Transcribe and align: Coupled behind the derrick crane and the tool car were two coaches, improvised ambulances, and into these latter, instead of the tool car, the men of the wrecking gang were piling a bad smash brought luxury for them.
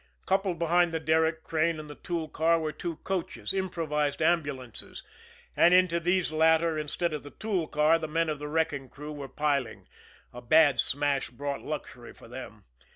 Coupled 0.25 0.57
behind 0.57 0.91
the 0.91 0.99
derrick 0.99 1.43
crane 1.43 1.79
and 1.79 1.87
the 1.87 1.93
tool 1.93 2.27
car 2.27 2.57
were 2.59 2.71
two 2.71 2.95
coaches, 3.03 3.53
improvised 3.53 4.19
ambulances, 4.19 5.03
and 5.55 5.75
into 5.75 5.99
these 5.99 6.31
latter, 6.31 6.75
instead 6.75 7.13
of 7.13 7.21
the 7.21 7.29
tool 7.29 7.67
car, 7.67 7.99
the 7.99 8.07
men 8.07 8.27
of 8.27 8.39
the 8.39 8.47
wrecking 8.47 8.87
gang 8.87 9.15
were 9.15 9.27
piling 9.29 9.87
a 10.33 10.41
bad 10.41 10.79
smash 10.79 11.29
brought 11.29 11.61
luxury 11.61 12.13
for 12.15 12.27
them. 12.27 12.63